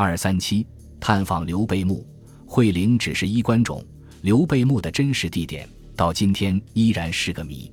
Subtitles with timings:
[0.00, 0.64] 二三七
[1.00, 2.06] 探访刘备墓，
[2.46, 3.84] 惠陵只是衣冠冢，
[4.22, 7.68] 刘备墓的真实地点到今天依然是个谜。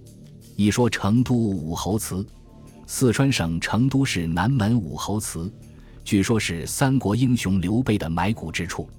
[0.55, 2.25] 一说成都武侯祠，
[2.87, 5.53] 四川省成都市南门武侯祠，
[6.03, 8.89] 据说是三国英雄刘备的埋骨之处。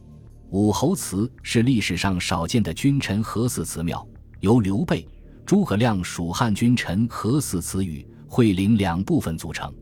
[0.50, 4.06] 武侯祠是历史上少见的君臣合祀祠庙，
[4.38, 5.04] 由刘备、
[5.44, 9.74] 诸葛亮蜀汉君臣合祀祠与惠陵两部分组成。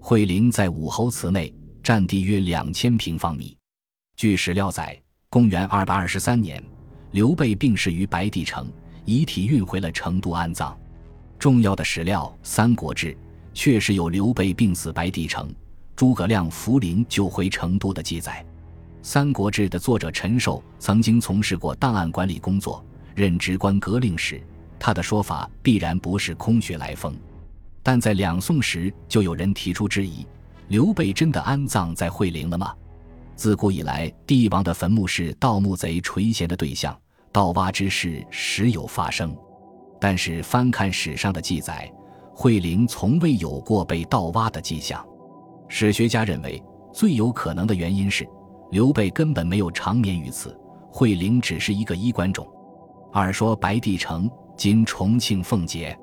[0.00, 1.52] 惠陵在武侯祠内，
[1.88, 3.56] 占地约两千平方米。
[4.14, 6.62] 据史料载，公元二百二十三年，
[7.12, 8.70] 刘备病逝于白帝城，
[9.06, 10.78] 遗体运回了成都安葬。
[11.38, 13.14] 重要的史料《三国志》
[13.54, 15.50] 确实有刘备病死白帝城，
[15.96, 18.44] 诸葛亮扶灵救回成都的记载。
[19.02, 24.42] 《三国志》的作者陈寿曾经从事过档案管理工作，任职官革令史，
[24.78, 27.16] 他的说法必然不是空穴来风。
[27.82, 30.26] 但在两宋时，就有人提出质疑：
[30.68, 32.74] 刘备真的安葬在惠陵了吗？
[33.34, 36.94] 自古以来，帝王的坟墓是盗墓贼垂涎的对象，
[37.32, 39.34] 盗挖之事时有发生。
[39.98, 41.90] 但是翻看史上的记载，
[42.34, 45.04] 惠陵从未有过被盗挖的迹象。
[45.68, 48.28] 史学家认为，最有可能的原因是。
[48.70, 50.54] 刘备根本没有长眠于此，
[50.90, 52.46] 惠陵只是一个衣冠冢。
[53.10, 55.98] 二说白帝城今重庆奉节，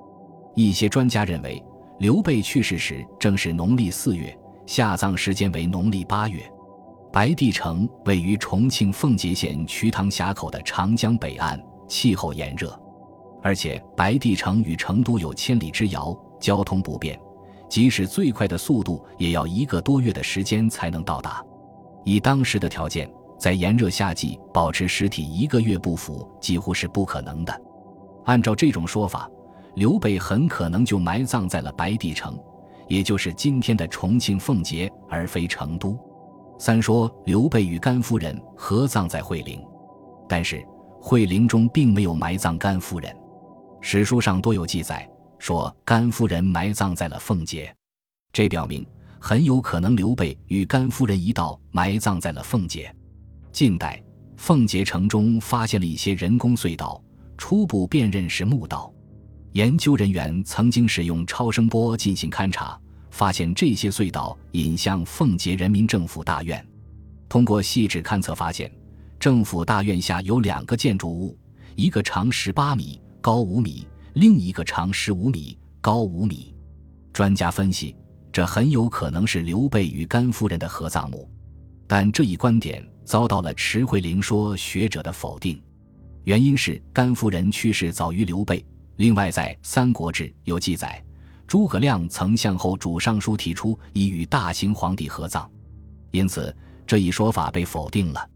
[0.55, 1.63] 一些专家认为
[1.99, 4.35] 刘备去世时正是农历四月，
[4.65, 6.41] 下葬时间为农历八月。
[7.11, 11.57] 白帝城位于重庆奉节县瞿塘峡口的长江北岸，
[11.87, 12.77] 气候炎热，
[13.41, 17.17] 而且白帝城与成都有千里之遥，交通不便，
[17.69, 21.41] 即使最快的速度也要一个多月的时间才能到达。
[22.03, 27.61] 以当时的条件，在炎热夏季保持尸体一个月不腐几乎是不可能的。
[28.25, 29.29] 按照这种说法，
[29.75, 32.37] 刘备很可能就埋葬在了白帝城，
[32.87, 35.97] 也就是今天的重庆奉节，而非成都。
[36.57, 39.61] 三说刘备与甘夫人合葬在惠陵，
[40.27, 40.65] 但是
[41.01, 43.15] 惠陵中并没有埋葬甘夫人。
[43.81, 45.07] 史书上多有记载
[45.37, 47.73] 说甘夫人埋葬在了奉节，
[48.31, 48.85] 这表明。
[49.17, 52.93] 很有可能刘备与甘夫人一道埋葬在了奉节。
[53.51, 53.99] 近代，
[54.37, 57.03] 奉节城中发现了一些人工隧道，
[57.35, 58.93] 初步辨认是墓道。
[59.55, 62.77] 研究人员曾经使用超声波进行勘察，
[63.09, 66.65] 发现这些隧道引向奉节人民政府大院。
[67.29, 68.69] 通过细致勘测，发现
[69.17, 71.39] 政府大院下有两个建筑物，
[71.77, 76.53] 一个长十八米、高五米，另一个长十五米、高五米。
[77.13, 77.95] 专家分析。
[78.33, 81.31] 这很有可能是刘备与甘夫人的合葬墓，
[81.87, 85.57] 但这一观点遭到了迟惠灵说学者的否定。
[86.25, 88.61] 原因是甘夫人去世早于刘备。
[88.97, 91.03] 另外，在《三国志》有记载，
[91.45, 95.49] 诸葛亮曾向后主尚书提出以与大秦皇帝合葬，
[96.11, 96.55] 因此
[96.87, 98.29] 这一说法被否定了。